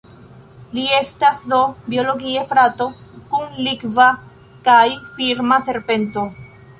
Li 0.75 0.83
estas 0.99 1.41
do 1.51 1.59
"biologie" 1.93 2.45
frato 2.53 2.87
kun 3.33 3.59
Likva 3.67 4.07
kaj 4.71 4.81
Firma 5.19 5.61
serpento. 5.69 6.25